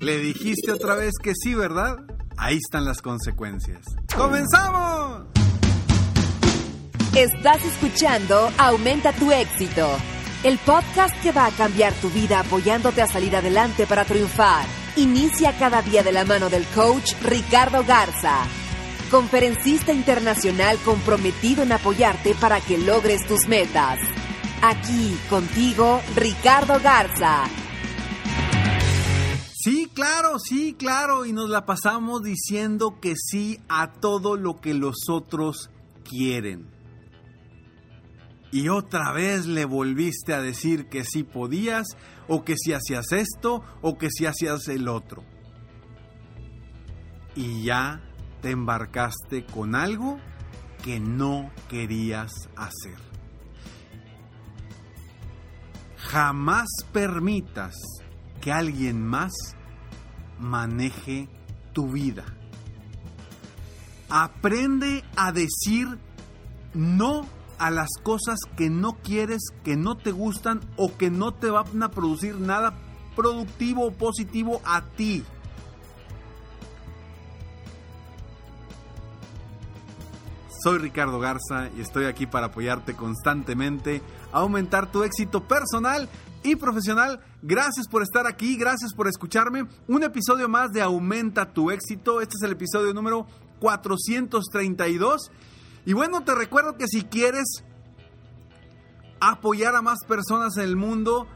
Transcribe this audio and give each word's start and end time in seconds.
Le 0.00 0.18
dijiste 0.18 0.72
otra 0.72 0.94
vez 0.94 1.12
que 1.22 1.32
sí, 1.34 1.54
¿verdad? 1.54 1.96
Ahí 2.36 2.56
están 2.56 2.84
las 2.84 3.00
consecuencias. 3.00 3.80
¡Comenzamos! 4.14 5.26
Estás 7.14 7.64
escuchando 7.64 8.50
Aumenta 8.58 9.12
tu 9.14 9.32
éxito, 9.32 9.88
el 10.44 10.58
podcast 10.58 11.14
que 11.22 11.32
va 11.32 11.46
a 11.46 11.50
cambiar 11.50 11.94
tu 11.94 12.10
vida 12.10 12.40
apoyándote 12.40 13.00
a 13.00 13.06
salir 13.06 13.34
adelante 13.34 13.86
para 13.86 14.04
triunfar. 14.04 14.66
Inicia 14.96 15.56
cada 15.58 15.80
día 15.80 16.02
de 16.02 16.12
la 16.12 16.26
mano 16.26 16.50
del 16.50 16.64
coach 16.74 17.14
Ricardo 17.22 17.82
Garza, 17.84 18.44
conferencista 19.10 19.92
internacional 19.92 20.76
comprometido 20.84 21.62
en 21.62 21.72
apoyarte 21.72 22.34
para 22.34 22.60
que 22.60 22.76
logres 22.76 23.26
tus 23.26 23.48
metas. 23.48 23.98
Aquí 24.60 25.18
contigo, 25.30 26.02
Ricardo 26.16 26.80
Garza 26.82 27.44
Sí, 29.66 29.90
claro, 29.92 30.38
sí, 30.38 30.76
claro. 30.78 31.26
Y 31.26 31.32
nos 31.32 31.50
la 31.50 31.66
pasamos 31.66 32.22
diciendo 32.22 33.00
que 33.00 33.16
sí 33.16 33.58
a 33.68 33.94
todo 33.94 34.36
lo 34.36 34.60
que 34.60 34.74
los 34.74 35.08
otros 35.08 35.70
quieren. 36.08 36.70
Y 38.52 38.68
otra 38.68 39.10
vez 39.10 39.46
le 39.46 39.64
volviste 39.64 40.34
a 40.34 40.40
decir 40.40 40.88
que 40.88 41.02
sí 41.02 41.24
podías, 41.24 41.84
o 42.28 42.44
que 42.44 42.54
si 42.56 42.74
hacías 42.74 43.10
esto, 43.10 43.64
o 43.82 43.98
que 43.98 44.08
si 44.08 44.26
hacías 44.26 44.68
el 44.68 44.86
otro. 44.86 45.24
Y 47.34 47.64
ya 47.64 48.00
te 48.42 48.52
embarcaste 48.52 49.46
con 49.46 49.74
algo 49.74 50.20
que 50.84 51.00
no 51.00 51.50
querías 51.68 52.30
hacer. 52.54 53.00
Jamás 55.96 56.68
permitas 56.92 57.74
que 58.46 58.52
alguien 58.52 59.04
más 59.04 59.32
maneje 60.38 61.28
tu 61.72 61.88
vida. 61.88 62.24
Aprende 64.08 65.02
a 65.16 65.32
decir 65.32 65.98
no 66.72 67.26
a 67.58 67.72
las 67.72 67.88
cosas 68.04 68.38
que 68.56 68.70
no 68.70 68.98
quieres, 69.02 69.48
que 69.64 69.76
no 69.76 69.96
te 69.96 70.12
gustan 70.12 70.60
o 70.76 70.96
que 70.96 71.10
no 71.10 71.34
te 71.34 71.50
van 71.50 71.82
a 71.82 71.90
producir 71.90 72.36
nada 72.36 72.78
productivo 73.16 73.84
o 73.86 73.92
positivo 73.92 74.60
a 74.64 74.80
ti. 74.80 75.24
Soy 80.62 80.78
Ricardo 80.78 81.18
Garza 81.18 81.68
y 81.76 81.80
estoy 81.80 82.04
aquí 82.04 82.26
para 82.26 82.46
apoyarte 82.46 82.94
constantemente, 82.94 84.02
a 84.32 84.38
aumentar 84.38 84.92
tu 84.92 85.02
éxito 85.02 85.42
personal 85.48 86.08
y 86.46 86.56
profesional. 86.56 87.20
Gracias 87.42 87.88
por 87.88 88.02
estar 88.02 88.26
aquí, 88.26 88.56
gracias 88.56 88.94
por 88.94 89.08
escucharme. 89.08 89.66
Un 89.88 90.04
episodio 90.04 90.48
más 90.48 90.70
de 90.70 90.80
Aumenta 90.80 91.52
tu 91.52 91.70
éxito. 91.70 92.20
Este 92.20 92.36
es 92.36 92.42
el 92.42 92.52
episodio 92.52 92.94
número 92.94 93.26
432. 93.58 95.30
Y 95.84 95.92
bueno, 95.92 96.22
te 96.22 96.34
recuerdo 96.34 96.76
que 96.76 96.86
si 96.86 97.02
quieres 97.02 97.64
apoyar 99.20 99.74
a 99.74 99.82
más 99.82 99.98
personas 100.06 100.56
en 100.56 100.64
el 100.64 100.76
mundo, 100.76 101.26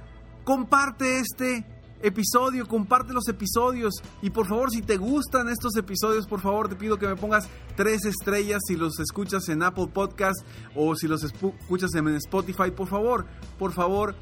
comparte 0.44 1.18
este 1.18 1.66
episodio, 2.02 2.66
comparte 2.66 3.12
los 3.12 3.28
episodios 3.28 3.94
y 4.22 4.30
por 4.30 4.46
favor 4.46 4.70
si 4.70 4.80
te 4.80 4.96
gustan 4.96 5.48
estos 5.48 5.76
episodios, 5.76 6.26
por 6.26 6.40
favor 6.40 6.68
te 6.68 6.76
pido 6.76 6.98
que 6.98 7.06
me 7.06 7.16
pongas 7.16 7.48
tres 7.76 8.04
estrellas 8.04 8.60
si 8.66 8.76
los 8.76 8.98
escuchas 9.00 9.48
en 9.48 9.62
Apple 9.62 9.88
Podcast 9.92 10.40
o 10.74 10.94
si 10.94 11.06
los 11.06 11.22
escuchas 11.24 11.94
en 11.94 12.08
Spotify, 12.16 12.70
por 12.70 12.88
favor, 12.88 13.26
por 13.58 13.72
favor. 13.72 14.14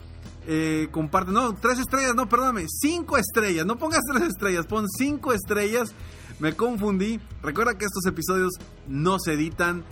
Eh, 0.46 0.88
comparte, 0.90 1.30
no, 1.30 1.54
tres 1.54 1.78
estrellas, 1.78 2.14
no, 2.14 2.28
perdóname, 2.28 2.66
cinco 2.68 3.18
estrellas, 3.18 3.66
no 3.66 3.76
pongas 3.76 4.00
tres 4.12 4.28
estrellas, 4.28 4.66
pon 4.66 4.86
cinco 4.88 5.32
estrellas, 5.32 5.92
me 6.38 6.54
confundí. 6.54 7.20
Recuerda 7.42 7.76
que 7.76 7.84
estos 7.84 8.06
episodios 8.06 8.52
no 8.86 9.18
se 9.18 9.34
editan, 9.34 9.84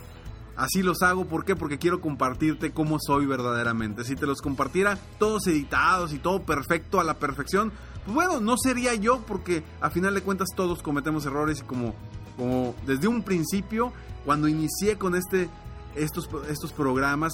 Así 0.57 0.81
los 0.81 1.03
hago, 1.03 1.25
¿por 1.25 1.45
qué? 1.45 1.55
Porque 1.55 1.77
quiero 1.77 2.01
compartirte 2.01 2.71
cómo 2.71 2.97
soy 2.99 3.27
verdaderamente. 3.27 4.03
Si 4.03 4.15
te 4.15 4.25
los 4.25 4.41
compartiera 4.41 4.97
todos 5.19 5.45
editados 5.45 6.13
y 6.13 6.17
todo 6.17 6.41
perfecto 6.41 6.99
a 6.99 7.03
la 7.03 7.19
perfección, 7.19 7.71
pues 8.03 8.15
bueno, 8.15 8.39
no 8.39 8.55
sería 8.57 8.95
yo 8.95 9.21
porque 9.27 9.63
a 9.81 9.91
final 9.91 10.15
de 10.15 10.21
cuentas 10.21 10.47
todos 10.55 10.81
cometemos 10.81 11.27
errores 11.27 11.59
y 11.59 11.61
como, 11.61 11.93
como 12.35 12.73
desde 12.87 13.07
un 13.07 13.21
principio, 13.21 13.93
cuando 14.25 14.47
inicié 14.47 14.97
con 14.97 15.13
este, 15.13 15.47
estos, 15.93 16.27
estos 16.49 16.73
programas, 16.73 17.33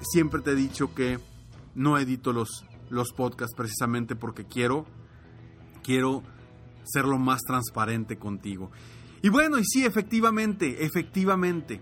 siempre 0.00 0.40
te 0.40 0.52
he 0.52 0.54
dicho 0.54 0.94
que 0.94 1.18
no 1.74 1.98
edito 1.98 2.32
los, 2.32 2.64
los 2.90 3.12
podcasts 3.12 3.54
precisamente 3.56 4.16
porque 4.16 4.44
quiero, 4.44 4.86
quiero 5.82 6.22
ser 6.84 7.04
lo 7.04 7.18
más 7.18 7.42
transparente 7.42 8.18
contigo. 8.18 8.70
Y 9.22 9.28
bueno, 9.28 9.58
y 9.58 9.64
sí, 9.64 9.84
efectivamente, 9.84 10.84
efectivamente 10.84 11.80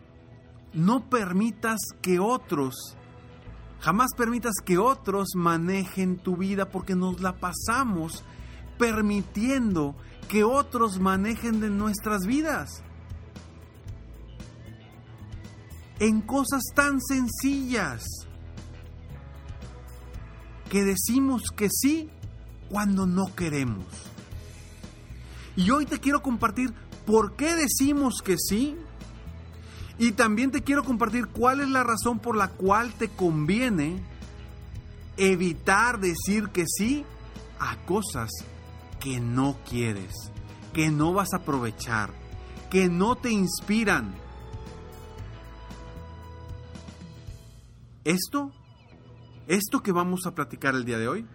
no 0.72 1.08
permitas 1.08 1.78
que 2.00 2.20
otros, 2.20 2.96
jamás 3.80 4.10
permitas 4.16 4.54
que 4.64 4.78
otros 4.78 5.30
manejen 5.34 6.18
tu 6.18 6.36
vida 6.36 6.70
porque 6.70 6.94
nos 6.94 7.20
la 7.20 7.40
pasamos 7.40 8.24
permitiendo 8.78 9.96
que 10.28 10.44
otros 10.44 11.00
manejen 11.00 11.60
de 11.60 11.70
nuestras 11.70 12.26
vidas. 12.26 12.82
En 15.98 16.22
cosas 16.22 16.62
tan 16.74 16.98
sencillas 17.00 18.04
que 20.70 20.84
decimos 20.84 21.42
que 21.54 21.68
sí 21.68 22.08
cuando 22.70 23.04
no 23.04 23.34
queremos. 23.34 23.84
Y 25.56 25.70
hoy 25.70 25.84
te 25.84 25.98
quiero 25.98 26.22
compartir 26.22 26.72
por 27.04 27.34
qué 27.34 27.54
decimos 27.54 28.22
que 28.24 28.36
sí 28.38 28.76
y 29.98 30.12
también 30.12 30.50
te 30.50 30.62
quiero 30.62 30.84
compartir 30.84 31.26
cuál 31.26 31.60
es 31.60 31.68
la 31.68 31.82
razón 31.82 32.20
por 32.20 32.36
la 32.36 32.48
cual 32.48 32.94
te 32.94 33.08
conviene 33.08 34.00
evitar 35.18 36.00
decir 36.00 36.48
que 36.48 36.64
sí 36.66 37.04
a 37.58 37.76
cosas 37.84 38.30
que 39.00 39.20
no 39.20 39.58
quieres, 39.68 40.14
que 40.72 40.90
no 40.90 41.12
vas 41.12 41.34
a 41.34 41.38
aprovechar, 41.38 42.10
que 42.70 42.88
no 42.88 43.16
te 43.16 43.30
inspiran. 43.30 44.14
Esto, 48.04 48.52
esto 49.46 49.82
que 49.82 49.92
vamos 49.92 50.26
a 50.26 50.34
platicar 50.34 50.74
el 50.74 50.84
día 50.84 50.98
de 50.98 51.08
hoy, 51.08 51.26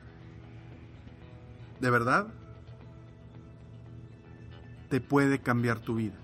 de 1.80 1.90
verdad, 1.90 2.28
te 4.90 5.02
puede 5.02 5.40
cambiar 5.40 5.80
tu 5.80 5.96
vida. 5.96 6.18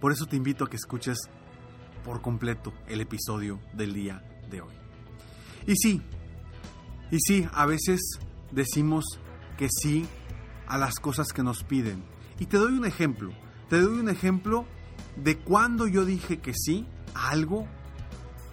Por 0.00 0.12
eso 0.12 0.26
te 0.26 0.36
invito 0.36 0.64
a 0.64 0.70
que 0.70 0.76
escuches 0.76 1.18
por 2.04 2.22
completo 2.22 2.72
el 2.88 3.00
episodio 3.00 3.60
del 3.74 3.92
día 3.92 4.24
de 4.50 4.62
hoy. 4.62 4.74
Y 5.66 5.76
sí, 5.76 6.02
y 7.10 7.18
sí, 7.20 7.46
a 7.52 7.66
veces 7.66 8.00
decimos 8.50 9.04
que 9.58 9.68
sí 9.68 10.06
a 10.66 10.78
las 10.78 10.94
cosas 10.94 11.32
que 11.32 11.42
nos 11.42 11.64
piden. 11.64 12.02
Y 12.38 12.46
te 12.46 12.56
doy 12.56 12.72
un 12.72 12.86
ejemplo. 12.86 13.32
Te 13.68 13.80
doy 13.80 13.98
un 13.98 14.08
ejemplo 14.08 14.64
de 15.16 15.38
cuando 15.38 15.86
yo 15.86 16.04
dije 16.04 16.38
que 16.38 16.54
sí 16.54 16.86
a 17.14 17.30
algo 17.30 17.66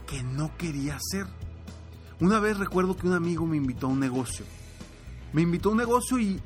que 0.08 0.24
no 0.24 0.56
quería 0.58 0.96
hacer. 0.96 1.28
Una 2.20 2.40
vez 2.40 2.58
recuerdo 2.58 2.98
que 2.98 3.08
un 3.08 3.14
amigo 3.14 3.46
me 3.46 3.58
invitó 3.58 3.88
a 3.88 3.90
un 3.92 4.00
negocio. 4.00 4.46
Me 5.34 5.44
invitó 5.44 5.70
a 5.70 5.72
un 5.74 5.78
negocio 5.78 6.18
y, 6.20 6.42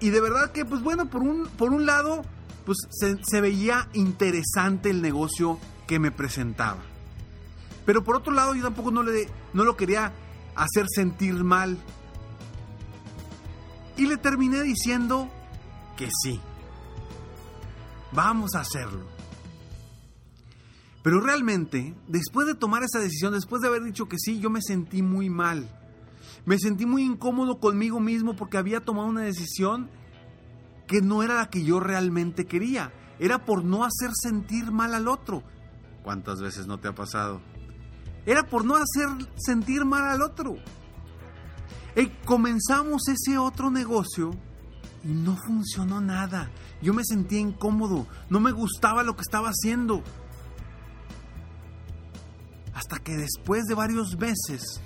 y, 0.00 0.10
de 0.10 0.20
verdad 0.20 0.52
que, 0.52 0.64
pues 0.64 0.82
bueno, 0.82 1.10
por 1.10 1.22
un, 1.22 1.46
por 1.48 1.72
un 1.72 1.84
lado, 1.84 2.22
pues 2.64 2.78
se, 2.90 3.40
veía 3.40 3.88
interesante 3.92 4.90
el 4.90 5.02
negocio 5.02 5.58
que 5.86 5.98
me 5.98 6.10
presentaba. 6.10 6.82
Pero 7.84 8.02
por 8.02 8.16
otro 8.16 8.32
lado, 8.32 8.54
yo 8.54 8.62
tampoco 8.62 8.90
no, 8.90 9.02
le, 9.02 9.28
no 9.52 9.64
lo 9.64 9.76
quería 9.76 10.12
hacer 10.54 10.86
sentir 10.88 11.34
mal. 11.44 11.78
Y 13.96 14.06
le 14.06 14.16
terminé 14.16 14.62
diciendo 14.62 15.28
que 15.96 16.08
sí. 16.22 16.40
Vamos 18.12 18.54
a 18.54 18.60
hacerlo. 18.60 19.13
Pero 21.04 21.20
realmente, 21.20 21.94
después 22.08 22.46
de 22.46 22.54
tomar 22.54 22.82
esa 22.82 22.98
decisión, 22.98 23.34
después 23.34 23.60
de 23.60 23.68
haber 23.68 23.84
dicho 23.84 24.08
que 24.08 24.16
sí, 24.18 24.40
yo 24.40 24.48
me 24.48 24.62
sentí 24.62 25.02
muy 25.02 25.28
mal. 25.28 25.68
Me 26.46 26.58
sentí 26.58 26.86
muy 26.86 27.02
incómodo 27.02 27.60
conmigo 27.60 28.00
mismo 28.00 28.34
porque 28.36 28.56
había 28.56 28.80
tomado 28.80 29.08
una 29.08 29.20
decisión 29.20 29.90
que 30.86 31.02
no 31.02 31.22
era 31.22 31.34
la 31.34 31.50
que 31.50 31.62
yo 31.62 31.78
realmente 31.78 32.46
quería. 32.46 32.90
Era 33.18 33.44
por 33.44 33.66
no 33.66 33.84
hacer 33.84 34.12
sentir 34.14 34.72
mal 34.72 34.94
al 34.94 35.06
otro. 35.08 35.42
¿Cuántas 36.02 36.40
veces 36.40 36.66
no 36.66 36.80
te 36.80 36.88
ha 36.88 36.94
pasado? 36.94 37.42
Era 38.24 38.48
por 38.48 38.64
no 38.64 38.76
hacer 38.76 39.28
sentir 39.36 39.84
mal 39.84 40.04
al 40.04 40.22
otro. 40.22 40.56
Y 41.96 42.06
comenzamos 42.24 43.08
ese 43.08 43.36
otro 43.36 43.70
negocio 43.70 44.30
y 45.04 45.08
no 45.08 45.36
funcionó 45.36 46.00
nada. 46.00 46.50
Yo 46.80 46.94
me 46.94 47.04
sentía 47.04 47.40
incómodo, 47.40 48.06
no 48.30 48.40
me 48.40 48.52
gustaba 48.52 49.02
lo 49.02 49.16
que 49.16 49.22
estaba 49.22 49.50
haciendo. 49.50 50.02
Hasta 52.84 52.98
que 53.02 53.16
después 53.16 53.64
de 53.64 53.74
varios 53.74 54.18
meses, 54.18 54.78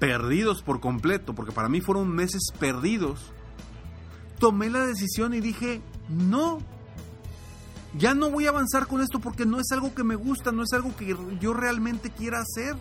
perdidos 0.00 0.62
por 0.62 0.80
completo, 0.80 1.32
porque 1.32 1.52
para 1.52 1.68
mí 1.68 1.80
fueron 1.80 2.10
meses 2.10 2.50
perdidos, 2.58 3.32
tomé 4.40 4.68
la 4.68 4.84
decisión 4.84 5.32
y 5.32 5.40
dije, 5.40 5.80
no, 6.08 6.58
ya 7.96 8.14
no 8.14 8.30
voy 8.30 8.46
a 8.46 8.48
avanzar 8.48 8.88
con 8.88 9.00
esto 9.00 9.20
porque 9.20 9.46
no 9.46 9.60
es 9.60 9.70
algo 9.70 9.94
que 9.94 10.02
me 10.02 10.16
gusta, 10.16 10.50
no 10.50 10.64
es 10.64 10.72
algo 10.72 10.96
que 10.96 11.16
yo 11.40 11.54
realmente 11.54 12.10
quiera 12.10 12.40
hacer. 12.40 12.74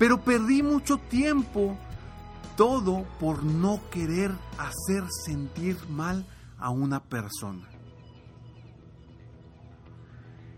Pero 0.00 0.24
perdí 0.24 0.64
mucho 0.64 0.98
tiempo, 0.98 1.76
todo 2.56 3.04
por 3.20 3.44
no 3.44 3.80
querer 3.92 4.32
hacer 4.58 5.04
sentir 5.24 5.76
mal 5.88 6.26
a 6.58 6.70
una 6.70 7.00
persona 7.00 7.71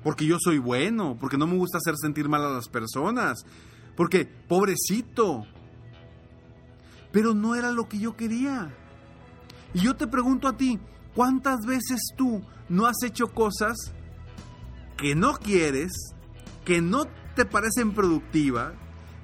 porque 0.05 0.27
yo 0.27 0.37
soy 0.39 0.59
bueno, 0.59 1.17
porque 1.19 1.39
no 1.39 1.47
me 1.47 1.57
gusta 1.57 1.79
hacer 1.79 1.97
sentir 1.97 2.29
mal 2.29 2.45
a 2.45 2.51
las 2.51 2.69
personas, 2.69 3.45
porque 3.97 4.27
pobrecito. 4.27 5.47
Pero 7.11 7.33
no 7.33 7.55
era 7.55 7.73
lo 7.73 7.89
que 7.89 7.99
yo 7.99 8.15
quería. 8.17 8.73
Y 9.73 9.81
yo 9.81 9.97
te 9.97 10.07
pregunto 10.07 10.47
a 10.47 10.57
ti, 10.57 10.79
¿cuántas 11.15 11.65
veces 11.65 12.01
tú 12.17 12.43
no 12.69 12.87
has 12.87 13.03
hecho 13.03 13.33
cosas 13.33 13.77
que 14.97 15.15
no 15.15 15.35
quieres, 15.39 15.93
que 16.65 16.83
no 16.83 17.07
te 17.35 17.47
parecen 17.47 17.93
productivas, 17.93 18.75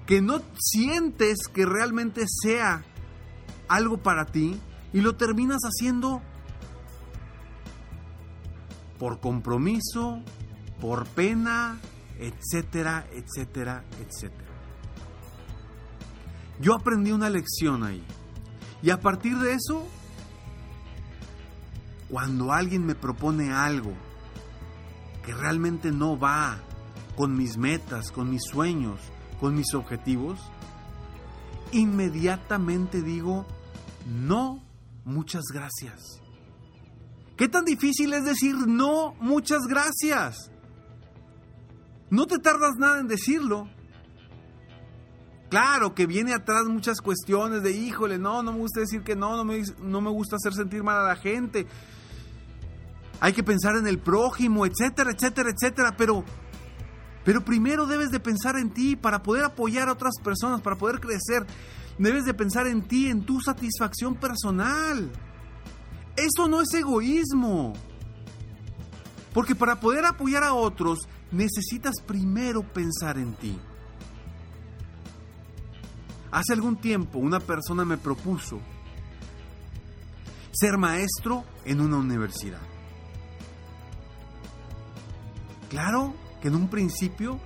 que 0.07 0.23
no 0.23 0.41
sientes 0.59 1.41
que 1.53 1.67
realmente 1.67 2.25
sea 2.43 2.85
algo 3.69 3.99
para 3.99 4.27
ti 4.27 4.59
y 4.93 5.03
lo 5.03 5.15
terminas 5.15 5.61
haciendo 5.63 6.23
por 8.99 9.21
compromiso, 9.21 10.23
por 10.81 11.07
pena, 11.07 11.79
etcétera, 12.19 13.07
etcétera, 13.13 13.85
etcétera. 14.01 14.51
Yo 16.61 16.75
aprendí 16.75 17.13
una 17.13 17.31
lección 17.31 17.85
ahí. 17.85 18.05
Y 18.83 18.91
a 18.91 19.01
partir 19.01 19.39
de 19.39 19.55
eso, 19.55 19.87
cuando 22.09 22.53
alguien 22.53 22.85
me 22.85 22.95
propone 22.95 23.53
algo 23.53 23.93
que 25.25 25.33
realmente 25.35 25.93
no 25.93 26.19
va 26.19 26.59
con 27.17 27.37
mis 27.37 27.57
metas, 27.57 28.11
con 28.11 28.31
mis 28.31 28.43
sueños, 28.43 29.01
con 29.39 29.55
mis 29.55 29.75
objetivos, 29.75 30.41
inmediatamente 31.73 33.03
digo, 33.03 33.47
no, 34.07 34.63
muchas 35.05 35.45
gracias. 35.53 36.21
¿Qué 37.37 37.49
tan 37.49 37.65
difícil 37.65 38.13
es 38.13 38.25
decir 38.25 38.55
no, 38.55 39.15
muchas 39.21 39.61
gracias? 39.69 40.51
No 42.11 42.27
te 42.27 42.39
tardas 42.39 42.77
nada 42.77 42.99
en 42.99 43.07
decirlo. 43.07 43.69
Claro 45.49 45.95
que 45.95 46.07
viene 46.07 46.33
atrás 46.33 46.67
muchas 46.67 47.01
cuestiones 47.01 47.63
de, 47.63 47.73
híjole, 47.73 48.19
no, 48.19 48.43
no 48.43 48.53
me 48.53 48.59
gusta 48.59 48.81
decir 48.81 49.03
que 49.03 49.17
no, 49.17 49.37
no 49.37 49.45
me, 49.45 49.63
no 49.81 50.01
me 50.01 50.11
gusta 50.11 50.37
hacer 50.37 50.55
sentir 50.55 50.83
mal 50.83 50.99
a 50.99 51.09
la 51.09 51.17
gente. 51.17 51.67
Hay 53.21 53.33
que 53.33 53.43
pensar 53.43 53.77
en 53.77 53.87
el 53.87 53.99
prójimo, 53.99 54.65
etcétera, 54.65 55.11
etcétera, 55.11 55.51
etcétera. 55.51 55.95
Pero, 55.97 56.25
pero 57.25 57.45
primero 57.45 57.87
debes 57.87 58.11
de 58.11 58.21
pensar 58.21 58.57
en 58.57 58.71
ti 58.71 58.97
para 58.97 59.23
poder 59.23 59.45
apoyar 59.45 59.89
a 59.89 59.93
otras 59.93 60.15
personas, 60.23 60.61
para 60.61 60.77
poder 60.77 61.01
crecer. 61.01 61.45
Debes 61.99 62.25
de 62.25 62.35
pensar 62.35 62.67
en 62.67 62.83
ti, 62.83 63.09
en 63.09 63.27
tu 63.27 63.41
satisfacción 63.41 64.15
personal. 64.15 65.11
Eso 66.17 66.49
no 66.49 66.61
es 66.61 66.73
egoísmo. 66.75 67.75
Porque 69.35 69.55
para 69.55 69.81
poder 69.81 70.07
apoyar 70.07 70.45
a 70.45 70.55
otros 70.55 71.09
necesitas 71.33 71.97
primero 72.07 72.63
pensar 72.63 73.19
en 73.19 73.35
ti. 73.35 73.59
Hace 76.31 76.53
algún 76.53 76.77
tiempo 76.77 77.19
una 77.19 77.41
persona 77.41 77.85
me 77.85 77.97
propuso 77.97 78.61
ser 80.53 80.79
maestro 80.79 81.45
en 81.65 81.81
una 81.81 81.97
universidad. 81.97 82.61
Claro 85.69 86.15
que 86.41 86.49
en 86.49 86.57
un 86.57 86.69
principio 86.69 87.41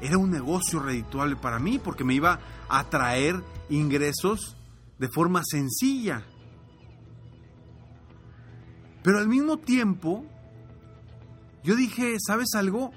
era 0.00 0.18
un 0.18 0.30
negocio 0.30 0.80
redituable 0.80 1.36
para 1.36 1.58
mí 1.58 1.78
porque 1.78 2.04
me 2.04 2.14
iba 2.14 2.40
a 2.68 2.84
traer 2.88 3.42
ingresos 3.68 4.56
de 4.98 5.08
forma 5.08 5.42
sencilla. 5.44 6.24
Pero 9.02 9.18
al 9.18 9.28
mismo 9.28 9.58
tiempo, 9.58 10.24
yo 11.62 11.76
dije, 11.76 12.16
¿sabes 12.18 12.48
algo? 12.54 12.92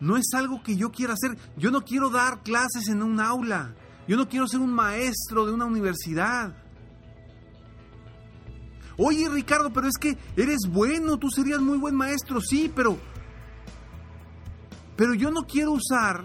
No 0.00 0.16
es 0.16 0.32
algo 0.34 0.62
que 0.62 0.76
yo 0.76 0.90
quiera 0.90 1.14
hacer. 1.14 1.36
Yo 1.56 1.70
no 1.70 1.82
quiero 1.82 2.10
dar 2.10 2.42
clases 2.42 2.88
en 2.88 3.02
un 3.02 3.20
aula. 3.20 3.74
Yo 4.06 4.16
no 4.16 4.28
quiero 4.28 4.46
ser 4.46 4.60
un 4.60 4.72
maestro 4.72 5.46
de 5.46 5.52
una 5.52 5.64
universidad. 5.64 6.54
Oye 8.98 9.28
Ricardo, 9.28 9.72
pero 9.72 9.88
es 9.88 9.98
que 9.98 10.16
eres 10.36 10.60
bueno, 10.70 11.18
tú 11.18 11.28
serías 11.30 11.60
muy 11.60 11.78
buen 11.78 11.94
maestro, 11.94 12.40
sí, 12.40 12.70
pero... 12.74 12.98
Pero 14.96 15.12
yo 15.12 15.30
no 15.30 15.42
quiero 15.42 15.72
usar 15.72 16.24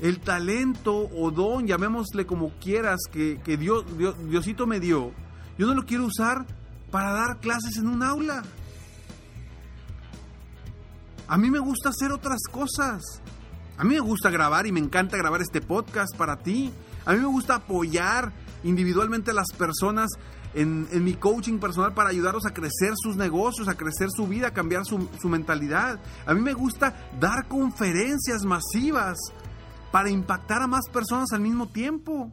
el 0.00 0.18
talento 0.18 1.08
o 1.16 1.30
don, 1.30 1.66
llamémosle 1.66 2.26
como 2.26 2.50
quieras, 2.58 3.00
que, 3.12 3.38
Dios, 3.56 3.84
Diosito 4.28 4.66
me 4.66 4.80
dio. 4.80 5.12
Yo 5.56 5.66
no 5.66 5.74
lo 5.74 5.84
quiero 5.84 6.04
usar 6.04 6.46
para 6.90 7.12
dar 7.12 7.38
clases 7.38 7.76
en 7.76 7.86
un 7.86 8.02
aula. 8.02 8.42
A 11.28 11.36
mí 11.36 11.50
me 11.50 11.58
gusta 11.58 11.88
hacer 11.88 12.12
otras 12.12 12.40
cosas. 12.50 13.02
A 13.76 13.84
mí 13.84 13.94
me 13.94 14.00
gusta 14.00 14.30
grabar 14.30 14.66
y 14.66 14.72
me 14.72 14.80
encanta 14.80 15.16
grabar 15.16 15.42
este 15.42 15.60
podcast 15.60 16.16
para 16.16 16.38
ti. 16.38 16.72
A 17.04 17.12
mí 17.12 17.18
me 17.18 17.26
gusta 17.26 17.56
apoyar 17.56 18.32
individualmente 18.62 19.32
a 19.32 19.34
las 19.34 19.48
personas 19.52 20.10
en, 20.54 20.86
mi 21.04 21.14
coaching 21.14 21.58
personal 21.58 21.94
para 21.94 22.10
ayudarlos 22.10 22.46
a 22.46 22.54
crecer 22.54 22.92
sus 22.96 23.16
negocios, 23.16 23.68
a 23.68 23.74
crecer 23.74 24.08
su 24.10 24.28
vida, 24.28 24.48
a 24.48 24.52
cambiar 24.52 24.84
su, 24.84 25.08
su 25.20 25.28
mentalidad. 25.28 26.00
A 26.26 26.32
mí 26.32 26.40
me 26.40 26.54
gusta 26.54 26.94
dar 27.18 27.48
conferencias 27.48 28.44
masivas 28.44 29.18
para 29.90 30.10
impactar 30.10 30.62
a 30.62 30.68
más 30.68 30.88
personas 30.92 31.32
al 31.32 31.40
mismo 31.40 31.68
tiempo. 31.68 32.32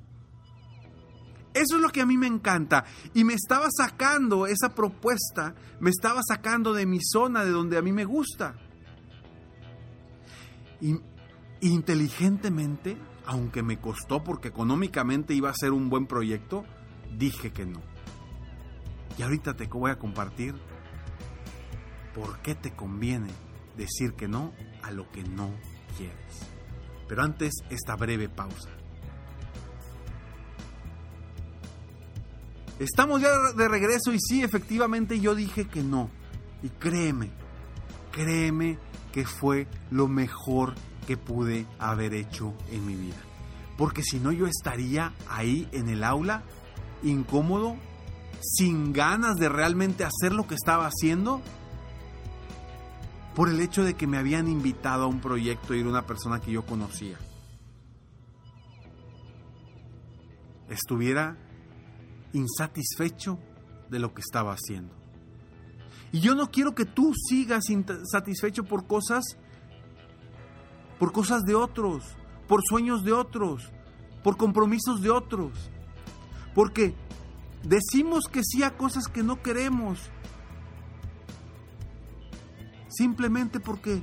Eso 1.55 1.75
es 1.75 1.81
lo 1.81 1.89
que 1.89 2.01
a 2.01 2.05
mí 2.05 2.17
me 2.17 2.27
encanta. 2.27 2.85
Y 3.15 3.23
me 3.23 3.33
estaba 3.33 3.67
sacando 3.75 4.45
esa 4.45 4.69
propuesta, 4.69 5.55
me 5.79 5.89
estaba 5.89 6.21
sacando 6.27 6.73
de 6.73 6.85
mi 6.85 6.99
zona, 7.01 7.43
de 7.43 7.51
donde 7.51 7.77
a 7.77 7.81
mí 7.81 7.91
me 7.91 8.05
gusta 8.05 8.55
inteligentemente, 11.61 12.97
aunque 13.25 13.63
me 13.63 13.79
costó 13.79 14.23
porque 14.23 14.49
económicamente 14.49 15.33
iba 15.33 15.49
a 15.49 15.55
ser 15.55 15.71
un 15.71 15.89
buen 15.89 16.07
proyecto, 16.07 16.65
dije 17.17 17.51
que 17.51 17.65
no. 17.65 17.81
Y 19.17 19.21
ahorita 19.21 19.55
te 19.55 19.67
voy 19.67 19.91
a 19.91 19.99
compartir 19.99 20.55
por 22.13 22.39
qué 22.39 22.55
te 22.55 22.73
conviene 22.73 23.29
decir 23.77 24.13
que 24.13 24.27
no 24.27 24.53
a 24.81 24.91
lo 24.91 25.09
que 25.11 25.23
no 25.23 25.51
quieres. 25.97 26.47
Pero 27.07 27.23
antes, 27.23 27.53
esta 27.69 27.95
breve 27.95 28.29
pausa. 28.29 28.69
Estamos 32.79 33.21
ya 33.21 33.29
de 33.55 33.67
regreso 33.67 34.11
y 34.11 34.19
sí, 34.19 34.43
efectivamente 34.43 35.19
yo 35.19 35.35
dije 35.35 35.67
que 35.67 35.83
no. 35.83 36.09
Y 36.63 36.69
créeme, 36.69 37.31
créeme 38.11 38.79
que 39.13 39.25
fue 39.25 39.67
lo 39.91 40.09
mejor 40.09 40.73
que 41.07 41.15
pude 41.15 41.65
haber 41.79 42.13
hecho 42.13 42.53
en 42.71 42.85
mi 42.85 42.95
vida. 42.95 43.21
Porque 43.77 44.03
si 44.03 44.19
no 44.19 44.31
yo 44.31 44.47
estaría 44.47 45.13
ahí 45.29 45.69
en 45.71 45.87
el 45.87 46.03
aula, 46.03 46.43
incómodo, 47.03 47.77
sin 48.41 48.91
ganas 48.91 49.35
de 49.37 49.49
realmente 49.49 50.03
hacer 50.03 50.33
lo 50.33 50.47
que 50.47 50.55
estaba 50.55 50.87
haciendo, 50.87 51.41
por 53.35 53.49
el 53.49 53.59
hecho 53.61 53.83
de 53.83 53.93
que 53.93 54.07
me 54.07 54.17
habían 54.17 54.47
invitado 54.47 55.03
a 55.03 55.07
un 55.07 55.19
proyecto 55.19 55.73
y 55.73 55.79
era 55.79 55.89
una 55.89 56.05
persona 56.05 56.39
que 56.39 56.51
yo 56.51 56.65
conocía. 56.65 57.17
Estuviera 60.69 61.37
insatisfecho 62.33 63.37
de 63.89 63.99
lo 63.99 64.13
que 64.13 64.21
estaba 64.21 64.53
haciendo. 64.53 65.02
Y 66.13 66.21
yo 66.21 66.35
no 66.35 66.49
quiero 66.49 66.73
que 66.73 66.85
tú 66.85 67.13
sigas 67.27 67.69
insatisfecho 67.69 68.63
por 68.63 68.87
cosas 68.87 69.35
por 71.03 71.11
cosas 71.11 71.43
de 71.43 71.53
otros, 71.53 72.05
por 72.47 72.61
sueños 72.63 73.03
de 73.03 73.11
otros, 73.11 73.69
por 74.23 74.37
compromisos 74.37 75.01
de 75.01 75.09
otros. 75.09 75.51
Porque 76.55 76.95
decimos 77.61 78.29
que 78.31 78.41
sí 78.41 78.63
a 78.63 78.77
cosas 78.77 79.09
que 79.09 79.21
no 79.21 79.41
queremos. 79.41 79.99
Simplemente 82.87 83.59
porque 83.59 84.01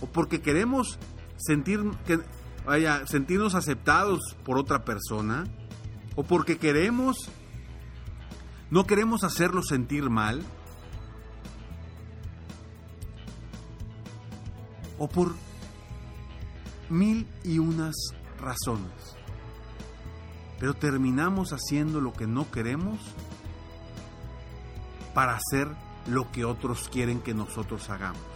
o 0.00 0.06
porque 0.06 0.40
queremos 0.40 0.98
sentir 1.36 1.80
que 2.04 2.18
vaya, 2.66 3.06
sentirnos 3.06 3.54
aceptados 3.54 4.36
por 4.44 4.58
otra 4.58 4.84
persona 4.84 5.44
o 6.16 6.24
porque 6.24 6.58
queremos 6.58 7.30
no 8.74 8.88
queremos 8.88 9.22
hacerlo 9.22 9.62
sentir 9.62 10.10
mal 10.10 10.42
o 14.98 15.06
por 15.06 15.36
mil 16.90 17.24
y 17.44 17.60
unas 17.60 17.94
razones. 18.36 18.90
Pero 20.58 20.74
terminamos 20.74 21.52
haciendo 21.52 22.00
lo 22.00 22.12
que 22.14 22.26
no 22.26 22.50
queremos 22.50 22.98
para 25.14 25.36
hacer 25.36 25.68
lo 26.08 26.32
que 26.32 26.44
otros 26.44 26.88
quieren 26.88 27.20
que 27.20 27.32
nosotros 27.32 27.88
hagamos. 27.90 28.26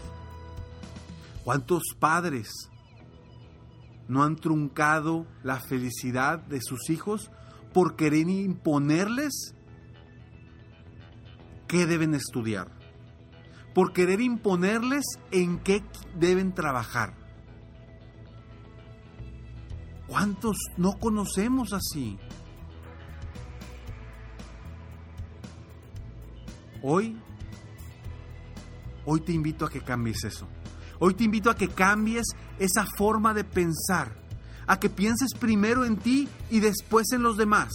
¿Cuántos 1.42 1.82
padres 1.98 2.70
no 4.06 4.22
han 4.22 4.36
truncado 4.36 5.26
la 5.42 5.58
felicidad 5.58 6.38
de 6.38 6.60
sus 6.62 6.90
hijos 6.90 7.28
por 7.74 7.96
querer 7.96 8.28
imponerles 8.28 9.56
qué 11.68 11.86
deben 11.86 12.14
estudiar? 12.14 12.68
Por 13.74 13.92
querer 13.92 14.20
imponerles 14.20 15.04
en 15.30 15.60
qué 15.60 15.84
deben 16.18 16.52
trabajar. 16.52 17.14
¿Cuántos 20.08 20.56
no 20.76 20.98
conocemos 20.98 21.72
así? 21.72 22.18
Hoy, 26.82 27.16
hoy 29.04 29.20
te 29.20 29.32
invito 29.32 29.66
a 29.66 29.70
que 29.70 29.82
cambies 29.82 30.24
eso. 30.24 30.48
Hoy 30.98 31.14
te 31.14 31.24
invito 31.24 31.50
a 31.50 31.54
que 31.54 31.68
cambies 31.68 32.24
esa 32.58 32.86
forma 32.96 33.34
de 33.34 33.44
pensar, 33.44 34.16
a 34.66 34.80
que 34.80 34.88
pienses 34.88 35.34
primero 35.38 35.84
en 35.84 35.96
ti 35.96 36.28
y 36.50 36.60
después 36.60 37.12
en 37.12 37.22
los 37.22 37.36
demás. 37.36 37.68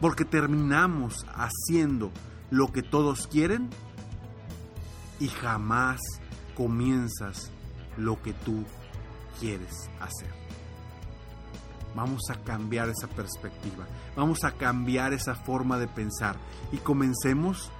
Porque 0.00 0.24
terminamos 0.24 1.26
haciendo 1.34 2.10
lo 2.50 2.72
que 2.72 2.82
todos 2.82 3.26
quieren 3.26 3.68
y 5.18 5.28
jamás 5.28 6.00
comienzas 6.56 7.50
lo 7.96 8.20
que 8.22 8.32
tú 8.32 8.64
quieres 9.38 9.90
hacer. 10.00 10.30
Vamos 11.94 12.22
a 12.30 12.34
cambiar 12.42 12.88
esa 12.88 13.08
perspectiva, 13.08 13.86
vamos 14.16 14.44
a 14.44 14.52
cambiar 14.52 15.12
esa 15.12 15.34
forma 15.34 15.78
de 15.78 15.88
pensar 15.88 16.36
y 16.72 16.76
comencemos 16.78 17.70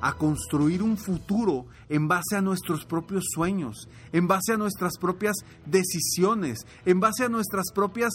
a 0.00 0.12
construir 0.12 0.82
un 0.82 0.96
futuro 0.96 1.66
en 1.88 2.06
base 2.06 2.36
a 2.36 2.40
nuestros 2.40 2.84
propios 2.84 3.24
sueños, 3.34 3.88
en 4.12 4.28
base 4.28 4.52
a 4.52 4.56
nuestras 4.56 4.98
propias 4.98 5.36
decisiones, 5.64 6.66
en 6.84 7.00
base 7.00 7.24
a 7.24 7.28
nuestras 7.28 7.72
propias 7.74 8.12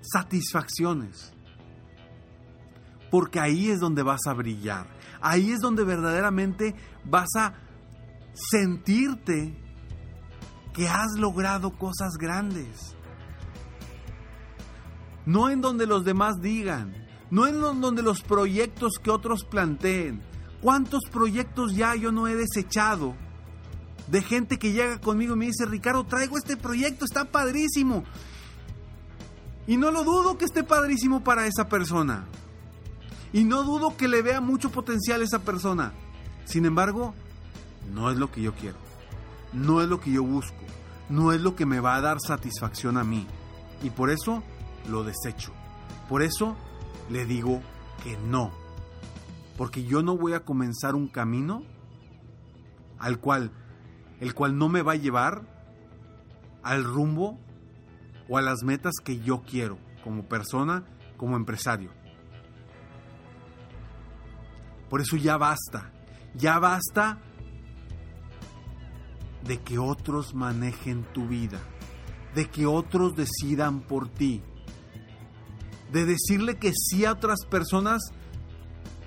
satisfacciones. 0.00 1.32
Porque 3.10 3.40
ahí 3.40 3.70
es 3.70 3.80
donde 3.80 4.02
vas 4.02 4.20
a 4.26 4.34
brillar, 4.34 4.86
ahí 5.20 5.50
es 5.50 5.60
donde 5.60 5.84
verdaderamente 5.84 6.74
vas 7.04 7.28
a 7.36 7.54
sentirte 8.34 9.54
que 10.72 10.88
has 10.88 11.12
logrado 11.18 11.76
cosas 11.76 12.14
grandes. 12.18 12.94
No 15.26 15.50
en 15.50 15.60
donde 15.60 15.86
los 15.86 16.04
demás 16.04 16.36
digan, 16.40 16.94
no 17.30 17.46
en 17.46 17.60
donde 17.60 18.02
los 18.02 18.22
proyectos 18.22 18.92
que 19.02 19.10
otros 19.10 19.44
planteen. 19.44 20.22
¿Cuántos 20.62 21.02
proyectos 21.10 21.74
ya 21.74 21.94
yo 21.94 22.10
no 22.10 22.26
he 22.26 22.34
desechado? 22.34 23.14
De 24.06 24.22
gente 24.22 24.58
que 24.58 24.72
llega 24.72 25.00
conmigo 25.00 25.34
y 25.34 25.38
me 25.38 25.46
dice, 25.46 25.66
Ricardo, 25.66 26.04
traigo 26.04 26.38
este 26.38 26.56
proyecto, 26.56 27.04
está 27.04 27.26
padrísimo. 27.26 28.04
Y 29.66 29.76
no 29.76 29.90
lo 29.90 30.02
dudo 30.02 30.38
que 30.38 30.46
esté 30.46 30.64
padrísimo 30.64 31.22
para 31.22 31.46
esa 31.46 31.68
persona. 31.68 32.26
Y 33.32 33.44
no 33.44 33.62
dudo 33.62 33.96
que 33.96 34.08
le 34.08 34.22
vea 34.22 34.40
mucho 34.40 34.70
potencial 34.70 35.20
a 35.20 35.24
esa 35.24 35.40
persona. 35.40 35.92
Sin 36.44 36.64
embargo, 36.64 37.14
no 37.92 38.10
es 38.10 38.16
lo 38.16 38.30
que 38.30 38.42
yo 38.42 38.54
quiero. 38.54 38.76
No 39.52 39.82
es 39.82 39.88
lo 39.88 40.00
que 40.00 40.12
yo 40.12 40.22
busco 40.22 40.68
no 41.08 41.32
es 41.32 41.40
lo 41.40 41.56
que 41.56 41.66
me 41.66 41.80
va 41.80 41.96
a 41.96 42.00
dar 42.00 42.18
satisfacción 42.20 42.96
a 42.96 43.04
mí. 43.04 43.26
Y 43.82 43.90
por 43.90 44.10
eso 44.10 44.42
lo 44.88 45.04
desecho. 45.04 45.52
Por 46.08 46.22
eso 46.22 46.56
le 47.10 47.24
digo 47.24 47.62
que 48.02 48.16
no. 48.16 48.50
Porque 49.56 49.84
yo 49.84 50.02
no 50.02 50.16
voy 50.16 50.34
a 50.34 50.44
comenzar 50.44 50.94
un 50.94 51.08
camino 51.08 51.62
al 52.98 53.18
cual 53.18 53.52
el 54.20 54.34
cual 54.34 54.58
no 54.58 54.68
me 54.68 54.82
va 54.82 54.92
a 54.92 54.96
llevar 54.96 55.42
al 56.64 56.82
rumbo 56.82 57.38
o 58.28 58.36
a 58.36 58.42
las 58.42 58.64
metas 58.64 58.94
que 59.02 59.20
yo 59.20 59.42
quiero 59.42 59.78
como 60.02 60.24
persona, 60.24 60.84
como 61.16 61.36
empresario. 61.36 61.90
Por 64.88 65.00
eso 65.00 65.16
ya 65.16 65.36
basta. 65.36 65.92
Ya 66.34 66.58
basta 66.58 67.18
de 69.44 69.58
que 69.60 69.78
otros 69.78 70.34
manejen 70.34 71.04
tu 71.12 71.26
vida, 71.26 71.58
de 72.34 72.48
que 72.50 72.66
otros 72.66 73.16
decidan 73.16 73.80
por 73.80 74.08
ti, 74.08 74.42
de 75.92 76.04
decirle 76.04 76.58
que 76.58 76.72
sí 76.74 77.04
a 77.04 77.12
otras 77.12 77.46
personas 77.46 78.02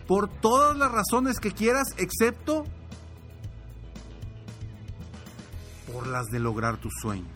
por 0.07 0.27
todas 0.27 0.75
las 0.75 0.91
razones 0.91 1.39
que 1.39 1.51
quieras, 1.51 1.89
excepto 1.97 2.65
por 5.93 6.07
las 6.07 6.27
de 6.27 6.39
lograr 6.39 6.77
tus 6.77 6.93
sueños. 7.01 7.29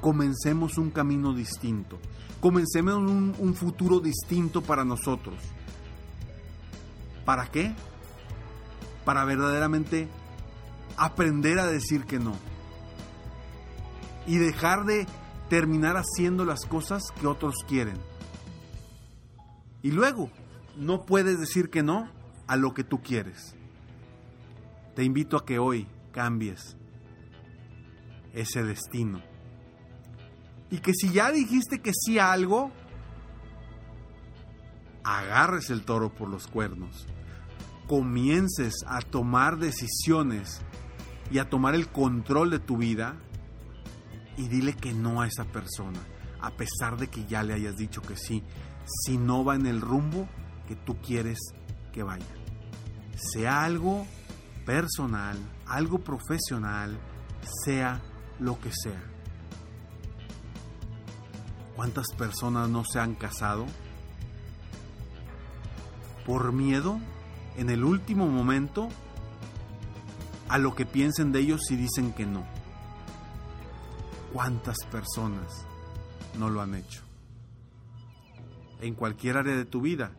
Comencemos 0.00 0.78
un 0.78 0.90
camino 0.90 1.32
distinto, 1.32 1.98
comencemos 2.40 2.96
un, 2.96 3.34
un 3.38 3.54
futuro 3.54 4.00
distinto 4.00 4.62
para 4.62 4.84
nosotros. 4.84 5.36
¿Para 7.26 7.48
qué? 7.48 7.74
Para 9.04 9.24
verdaderamente 9.24 10.08
aprender 10.96 11.58
a 11.58 11.66
decir 11.66 12.04
que 12.06 12.18
no. 12.18 12.34
Y 14.26 14.38
dejar 14.38 14.84
de 14.86 15.06
terminar 15.50 15.96
haciendo 15.96 16.44
las 16.44 16.64
cosas 16.64 17.02
que 17.20 17.26
otros 17.26 17.56
quieren. 17.68 17.98
Y 19.82 19.90
luego, 19.90 20.30
no 20.76 21.04
puedes 21.04 21.38
decir 21.38 21.68
que 21.68 21.82
no 21.82 22.08
a 22.46 22.56
lo 22.56 22.74
que 22.74 22.84
tú 22.84 23.02
quieres. 23.02 23.54
Te 24.94 25.04
invito 25.04 25.36
a 25.36 25.44
que 25.44 25.58
hoy 25.58 25.86
cambies 26.12 26.76
ese 28.32 28.62
destino. 28.62 29.20
Y 30.70 30.78
que 30.78 30.92
si 30.94 31.12
ya 31.12 31.30
dijiste 31.32 31.80
que 31.80 31.92
sí 31.92 32.18
a 32.18 32.32
algo, 32.32 32.70
agarres 35.04 35.70
el 35.70 35.84
toro 35.84 36.12
por 36.12 36.28
los 36.28 36.46
cuernos. 36.46 37.06
Comiences 37.86 38.74
a 38.86 39.00
tomar 39.00 39.58
decisiones 39.58 40.60
y 41.30 41.38
a 41.38 41.48
tomar 41.48 41.74
el 41.74 41.88
control 41.88 42.50
de 42.50 42.58
tu 42.58 42.76
vida 42.76 43.16
y 44.36 44.48
dile 44.48 44.74
que 44.74 44.92
no 44.92 45.22
a 45.22 45.26
esa 45.26 45.44
persona, 45.44 46.00
a 46.40 46.50
pesar 46.50 46.96
de 46.98 47.08
que 47.08 47.24
ya 47.26 47.42
le 47.42 47.54
hayas 47.54 47.76
dicho 47.76 48.02
que 48.02 48.16
sí, 48.16 48.42
si 48.84 49.18
no 49.18 49.44
va 49.44 49.54
en 49.54 49.66
el 49.66 49.80
rumbo 49.80 50.28
que 50.66 50.76
tú 50.76 51.00
quieres 51.00 51.38
que 51.92 52.02
vaya. 52.02 52.26
Sea 53.16 53.64
algo 53.64 54.06
personal, 54.64 55.38
algo 55.66 56.00
profesional, 56.00 56.98
sea 57.64 58.02
lo 58.38 58.58
que 58.60 58.70
sea. 58.72 59.02
¿Cuántas 61.74 62.06
personas 62.16 62.68
no 62.68 62.84
se 62.84 62.98
han 62.98 63.14
casado 63.14 63.66
por 66.24 66.52
miedo 66.52 66.98
en 67.56 67.70
el 67.70 67.84
último 67.84 68.26
momento 68.28 68.88
a 70.48 70.58
lo 70.58 70.74
que 70.74 70.86
piensen 70.86 71.32
de 71.32 71.40
ellos 71.40 71.62
si 71.66 71.76
dicen 71.76 72.12
que 72.12 72.26
no. 72.26 72.44
¿Cuántas 74.32 74.76
personas 74.90 75.66
no 76.38 76.50
lo 76.50 76.60
han 76.60 76.74
hecho? 76.74 77.02
En 78.80 78.94
cualquier 78.94 79.38
área 79.38 79.56
de 79.56 79.64
tu 79.64 79.80
vida, 79.80 80.12